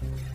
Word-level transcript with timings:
Thank 0.00 0.20
you. 0.20 0.27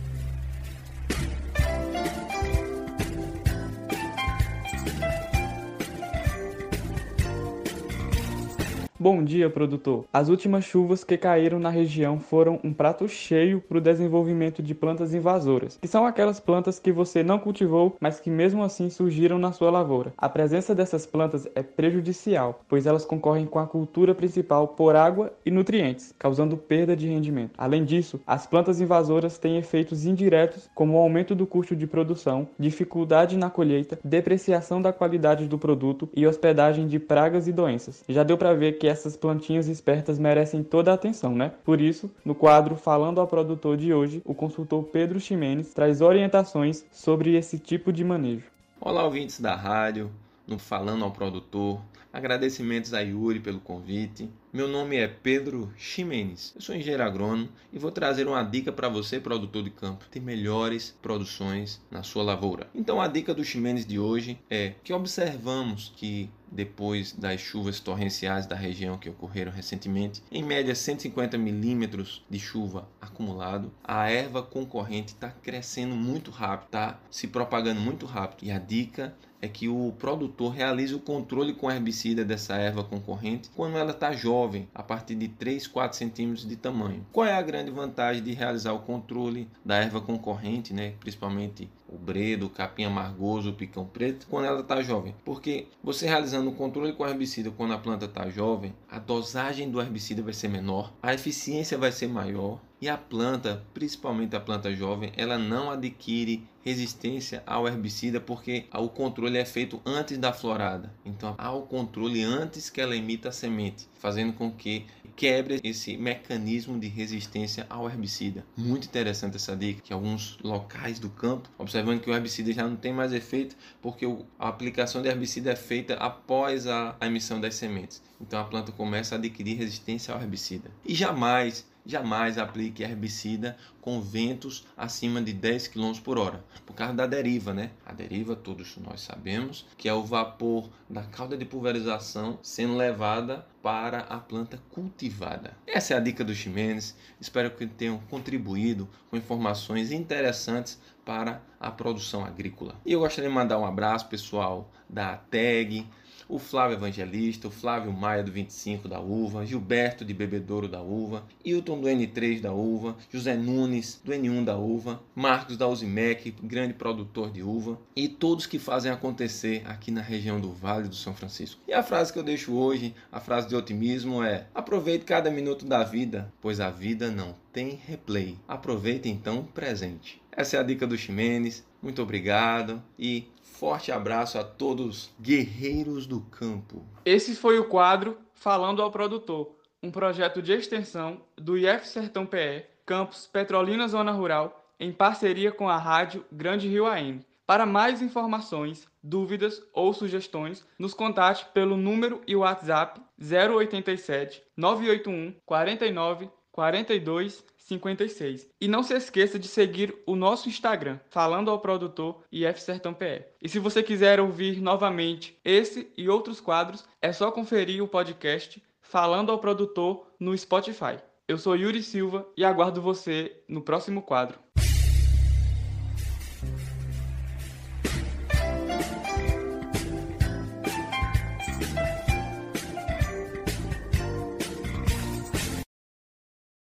Bom 9.04 9.22
dia, 9.22 9.50
produtor. 9.50 10.06
As 10.10 10.30
últimas 10.30 10.64
chuvas 10.64 11.04
que 11.04 11.18
caíram 11.18 11.58
na 11.58 11.68
região 11.68 12.18
foram 12.18 12.58
um 12.64 12.72
prato 12.72 13.06
cheio 13.06 13.60
para 13.60 13.76
o 13.76 13.80
desenvolvimento 13.82 14.62
de 14.62 14.74
plantas 14.74 15.12
invasoras, 15.12 15.76
que 15.76 15.86
são 15.86 16.06
aquelas 16.06 16.40
plantas 16.40 16.78
que 16.78 16.90
você 16.90 17.22
não 17.22 17.38
cultivou, 17.38 17.98
mas 18.00 18.18
que 18.18 18.30
mesmo 18.30 18.62
assim 18.62 18.88
surgiram 18.88 19.38
na 19.38 19.52
sua 19.52 19.70
lavoura. 19.70 20.14
A 20.16 20.26
presença 20.26 20.74
dessas 20.74 21.04
plantas 21.04 21.46
é 21.54 21.62
prejudicial, 21.62 22.62
pois 22.66 22.86
elas 22.86 23.04
concorrem 23.04 23.44
com 23.44 23.58
a 23.58 23.66
cultura 23.66 24.14
principal 24.14 24.68
por 24.68 24.96
água 24.96 25.34
e 25.44 25.50
nutrientes, 25.50 26.14
causando 26.18 26.56
perda 26.56 26.96
de 26.96 27.06
rendimento. 27.06 27.52
Além 27.58 27.84
disso, 27.84 28.18
as 28.26 28.46
plantas 28.46 28.80
invasoras 28.80 29.36
têm 29.36 29.58
efeitos 29.58 30.06
indiretos, 30.06 30.70
como 30.74 30.94
o 30.94 30.98
aumento 30.98 31.34
do 31.34 31.46
custo 31.46 31.76
de 31.76 31.86
produção, 31.86 32.48
dificuldade 32.58 33.36
na 33.36 33.50
colheita, 33.50 33.98
depreciação 34.02 34.80
da 34.80 34.94
qualidade 34.94 35.46
do 35.46 35.58
produto 35.58 36.08
e 36.16 36.26
hospedagem 36.26 36.86
de 36.86 36.98
pragas 36.98 37.46
e 37.46 37.52
doenças. 37.52 38.02
Já 38.08 38.22
deu 38.22 38.38
para 38.38 38.54
ver 38.54 38.78
que 38.78 38.93
essas 38.94 39.16
plantinhas 39.16 39.66
espertas 39.66 40.18
merecem 40.18 40.62
toda 40.62 40.90
a 40.90 40.94
atenção, 40.94 41.34
né? 41.34 41.52
Por 41.64 41.80
isso, 41.80 42.10
no 42.24 42.34
quadro 42.34 42.76
Falando 42.76 43.20
ao 43.20 43.26
Produtor 43.26 43.76
de 43.76 43.92
hoje, 43.92 44.22
o 44.24 44.32
consultor 44.32 44.84
Pedro 44.84 45.20
Ximenes 45.20 45.74
traz 45.74 46.00
orientações 46.00 46.84
sobre 46.92 47.34
esse 47.34 47.58
tipo 47.58 47.92
de 47.92 48.04
manejo. 48.04 48.46
Olá, 48.80 49.04
ouvintes 49.04 49.40
da 49.40 49.54
rádio, 49.56 50.10
no 50.46 50.58
Falando 50.58 51.04
ao 51.04 51.10
Produtor. 51.10 51.80
Agradecimentos 52.12 52.94
a 52.94 53.00
Yuri 53.00 53.40
pelo 53.40 53.58
convite. 53.58 54.30
Meu 54.52 54.68
nome 54.68 54.96
é 54.96 55.08
Pedro 55.08 55.72
Ximenes. 55.76 56.52
Eu 56.54 56.60
sou 56.60 56.76
engenheiro 56.76 57.02
agrônomo 57.02 57.48
e 57.72 57.78
vou 57.78 57.90
trazer 57.90 58.28
uma 58.28 58.44
dica 58.44 58.70
para 58.70 58.88
você, 58.88 59.18
produtor 59.18 59.64
de 59.64 59.70
campo, 59.70 60.04
ter 60.08 60.20
melhores 60.20 60.96
produções 61.02 61.82
na 61.90 62.04
sua 62.04 62.22
lavoura. 62.22 62.68
Então, 62.72 63.00
a 63.00 63.08
dica 63.08 63.34
do 63.34 63.42
Ximenes 63.42 63.84
de 63.84 63.98
hoje 63.98 64.38
é 64.48 64.74
que 64.84 64.92
observamos 64.92 65.92
que 65.96 66.30
depois 66.54 67.12
das 67.12 67.40
chuvas 67.40 67.80
torrenciais 67.80 68.46
da 68.46 68.54
região 68.54 68.96
que 68.96 69.10
ocorreram 69.10 69.50
recentemente, 69.50 70.22
em 70.30 70.42
média 70.42 70.74
150 70.74 71.36
milímetros 71.36 72.24
de 72.30 72.38
chuva 72.38 72.88
acumulado, 73.00 73.72
a 73.82 74.08
erva 74.08 74.42
concorrente 74.42 75.12
está 75.12 75.30
crescendo 75.30 75.94
muito 75.96 76.30
rápido, 76.30 76.66
está 76.66 77.00
se 77.10 77.26
propagando 77.26 77.80
muito 77.80 78.06
rápido. 78.06 78.46
E 78.46 78.52
a 78.52 78.58
dica 78.58 79.14
é 79.44 79.48
que 79.48 79.68
o 79.68 79.92
produtor 79.98 80.52
realize 80.52 80.94
o 80.94 80.98
controle 80.98 81.52
com 81.52 81.70
herbicida 81.70 82.24
dessa 82.24 82.56
erva 82.56 82.82
concorrente 82.82 83.50
quando 83.54 83.76
ela 83.76 83.90
está 83.90 84.10
jovem, 84.12 84.66
a 84.74 84.82
partir 84.82 85.14
de 85.14 85.28
3, 85.28 85.66
4 85.66 85.98
centímetros 85.98 86.48
de 86.48 86.56
tamanho. 86.56 87.04
Qual 87.12 87.26
é 87.26 87.34
a 87.34 87.42
grande 87.42 87.70
vantagem 87.70 88.22
de 88.22 88.32
realizar 88.32 88.72
o 88.72 88.78
controle 88.78 89.46
da 89.62 89.76
erva 89.76 90.00
concorrente, 90.00 90.72
né? 90.72 90.94
principalmente 90.98 91.68
bredo, 91.98 92.46
o 92.46 92.50
capim 92.50 92.84
amargoso, 92.84 93.52
picão 93.52 93.84
preto, 93.84 94.26
quando 94.28 94.46
ela 94.46 94.60
está 94.60 94.82
jovem? 94.82 95.14
Porque 95.24 95.68
você 95.82 96.06
realizando 96.06 96.50
o 96.50 96.54
controle 96.54 96.92
com 96.92 97.06
herbicida 97.06 97.50
quando 97.50 97.74
a 97.74 97.78
planta 97.78 98.06
está 98.06 98.28
jovem, 98.28 98.74
a 98.90 98.98
dosagem 98.98 99.70
do 99.70 99.80
herbicida 99.80 100.22
vai 100.22 100.32
ser 100.32 100.48
menor, 100.48 100.92
a 101.02 101.14
eficiência 101.14 101.78
vai 101.78 101.92
ser 101.92 102.08
maior 102.08 102.60
e 102.80 102.88
a 102.88 102.98
planta, 102.98 103.64
principalmente 103.72 104.36
a 104.36 104.40
planta 104.40 104.74
jovem, 104.74 105.10
ela 105.16 105.38
não 105.38 105.70
adquire 105.70 106.46
resistência 106.62 107.42
ao 107.46 107.66
herbicida 107.66 108.20
porque 108.20 108.66
o 108.74 108.88
controle 108.88 109.38
é 109.38 109.44
feito 109.44 109.80
antes 109.86 110.18
da 110.18 110.32
florada. 110.32 110.92
Então 111.04 111.34
há 111.38 111.52
o 111.52 111.62
controle 111.62 112.22
antes 112.22 112.68
que 112.68 112.80
ela 112.80 112.96
emita 112.96 113.30
a 113.30 113.32
semente, 113.32 113.88
fazendo 113.94 114.32
com 114.32 114.50
que 114.50 114.86
quebre 115.16 115.60
esse 115.62 115.96
mecanismo 115.96 116.78
de 116.78 116.88
resistência 116.88 117.66
ao 117.68 117.88
herbicida. 117.88 118.44
Muito 118.56 118.86
interessante 118.86 119.36
essa 119.36 119.56
dica, 119.56 119.80
que 119.82 119.92
alguns 119.92 120.38
locais 120.42 120.98
do 120.98 121.08
campo, 121.08 121.48
observando 121.58 122.00
que 122.00 122.10
o 122.10 122.14
herbicida 122.14 122.52
já 122.52 122.66
não 122.66 122.76
tem 122.76 122.92
mais 122.92 123.12
efeito 123.12 123.56
porque 123.80 124.06
a 124.38 124.48
aplicação 124.48 125.02
de 125.02 125.08
herbicida 125.08 125.52
é 125.52 125.56
feita 125.56 125.94
após 125.94 126.66
a 126.66 126.96
emissão 127.02 127.40
das 127.40 127.54
sementes. 127.54 128.02
Então 128.20 128.40
a 128.40 128.44
planta 128.44 128.72
começa 128.72 129.14
a 129.14 129.18
adquirir 129.18 129.56
resistência 129.56 130.14
ao 130.14 130.20
herbicida. 130.20 130.70
E 130.84 130.94
jamais 130.94 131.66
jamais 131.84 132.38
aplique 132.38 132.82
herbicida 132.82 133.56
com 133.80 134.00
ventos 134.00 134.66
acima 134.76 135.20
de 135.20 135.32
10 135.32 135.68
km 135.68 135.92
por 136.02 136.18
hora, 136.18 136.42
por 136.64 136.74
causa 136.74 136.94
da 136.94 137.06
deriva, 137.06 137.52
né? 137.52 137.70
A 137.84 137.92
deriva, 137.92 138.34
todos 138.34 138.76
nós 138.78 139.02
sabemos, 139.02 139.66
que 139.76 139.88
é 139.88 139.92
o 139.92 140.02
vapor 140.02 140.70
da 140.88 141.02
cauda 141.02 141.36
de 141.36 141.44
pulverização 141.44 142.38
sendo 142.42 142.76
levada 142.76 143.46
para 143.62 144.00
a 144.00 144.18
planta 144.18 144.58
cultivada. 144.70 145.56
Essa 145.66 145.94
é 145.94 145.96
a 145.96 146.00
dica 146.00 146.24
do 146.24 146.34
Ximenes. 146.34 146.96
Espero 147.20 147.50
que 147.50 147.66
tenham 147.66 147.98
contribuído 148.10 148.88
com 149.10 149.16
informações 149.16 149.92
interessantes 149.92 150.80
para 151.04 151.42
a 151.60 151.70
produção 151.70 152.24
agrícola. 152.24 152.74
E 152.84 152.92
eu 152.92 153.00
gostaria 153.00 153.28
de 153.28 153.34
mandar 153.34 153.58
um 153.58 153.66
abraço 153.66 154.08
pessoal 154.08 154.70
da 154.88 155.16
TAG, 155.16 155.86
o 156.28 156.38
Flávio 156.38 156.76
Evangelista, 156.76 157.48
o 157.48 157.50
Flávio 157.50 157.92
Maia 157.92 158.22
do 158.22 158.32
25 158.32 158.88
da 158.88 159.00
Uva, 159.00 159.44
Gilberto 159.44 160.04
de 160.04 160.14
Bebedouro 160.14 160.68
da 160.68 160.82
Uva, 160.82 161.24
Hilton 161.44 161.80
do 161.80 161.88
N3 161.88 162.40
da 162.40 162.52
Uva, 162.52 162.96
José 163.10 163.36
Nunes 163.36 164.00
do 164.04 164.12
N1 164.12 164.44
da 164.44 164.56
Uva, 164.56 165.02
Marcos 165.14 165.56
da 165.56 165.68
Uzimec, 165.68 166.34
grande 166.42 166.74
produtor 166.74 167.30
de 167.30 167.42
uva, 167.42 167.78
e 167.94 168.08
todos 168.08 168.46
que 168.46 168.58
fazem 168.58 168.90
acontecer 168.90 169.62
aqui 169.64 169.90
na 169.90 170.00
região 170.00 170.40
do 170.40 170.52
Vale 170.52 170.88
do 170.88 170.94
São 170.94 171.14
Francisco. 171.14 171.60
E 171.66 171.72
a 171.72 171.82
frase 171.82 172.12
que 172.12 172.18
eu 172.18 172.22
deixo 172.22 172.54
hoje, 172.54 172.94
a 173.10 173.20
frase 173.20 173.48
de 173.48 173.56
otimismo 173.56 174.22
é: 174.22 174.46
aproveite 174.54 175.04
cada 175.04 175.30
minuto 175.30 175.64
da 175.64 175.84
vida, 175.84 176.32
pois 176.40 176.60
a 176.60 176.70
vida 176.70 177.10
não 177.10 177.34
tem 177.52 177.78
replay. 177.86 178.36
Aproveite 178.48 179.08
então 179.08 179.38
o 179.38 179.44
presente. 179.44 180.20
Essa 180.36 180.56
é 180.56 180.60
a 180.60 180.62
dica 180.64 180.86
do 180.86 180.98
Ximenes. 180.98 181.64
Muito 181.80 182.02
obrigado 182.02 182.82
e 182.98 183.28
forte 183.42 183.92
abraço 183.92 184.38
a 184.38 184.44
todos 184.44 185.14
guerreiros 185.20 186.06
do 186.06 186.20
campo. 186.20 186.84
Esse 187.04 187.36
foi 187.36 187.58
o 187.58 187.66
quadro 187.66 188.18
Falando 188.34 188.82
ao 188.82 188.90
Produtor, 188.90 189.56
um 189.82 189.90
projeto 189.90 190.42
de 190.42 190.52
extensão 190.52 191.22
do 191.36 191.56
IF 191.56 191.86
Sertão 191.86 192.26
PE, 192.26 192.66
campus 192.84 193.26
Petrolina 193.26 193.86
Zona 193.86 194.10
Rural, 194.10 194.68
em 194.78 194.92
parceria 194.92 195.52
com 195.52 195.68
a 195.68 195.78
rádio 195.78 196.24
Grande 196.32 196.68
Rio 196.68 196.86
AM. 196.86 197.24
Para 197.46 197.64
mais 197.64 198.02
informações, 198.02 198.88
dúvidas 199.02 199.62
ou 199.72 199.92
sugestões, 199.92 200.66
nos 200.78 200.94
contate 200.94 201.46
pelo 201.54 201.76
número 201.76 202.22
e 202.26 202.34
WhatsApp 202.34 203.00
087 203.18 204.42
981 204.56 205.34
49 205.46 206.28
42 206.54 207.44
56. 207.56 208.48
E 208.60 208.68
não 208.68 208.82
se 208.82 208.94
esqueça 208.94 209.38
de 209.38 209.48
seguir 209.48 209.94
o 210.06 210.14
nosso 210.14 210.48
Instagram, 210.48 211.00
falando 211.08 211.50
ao 211.50 211.58
produtor 211.58 212.22
IF 212.30 212.60
Sertão 212.60 212.94
PE. 212.94 213.24
E 213.42 213.48
se 213.48 213.58
você 213.58 213.82
quiser 213.82 214.20
ouvir 214.20 214.60
novamente 214.60 215.36
esse 215.44 215.90
e 215.96 216.08
outros 216.08 216.40
quadros, 216.40 216.84
é 217.02 217.12
só 217.12 217.30
conferir 217.32 217.82
o 217.82 217.88
podcast 217.88 218.62
Falando 218.80 219.32
ao 219.32 219.38
Produtor 219.38 220.06
no 220.20 220.36
Spotify. 220.36 220.98
Eu 221.26 221.38
sou 221.38 221.56
Yuri 221.56 221.82
Silva 221.82 222.28
e 222.36 222.44
aguardo 222.44 222.82
você 222.82 223.42
no 223.48 223.62
próximo 223.62 224.02
quadro. 224.02 224.43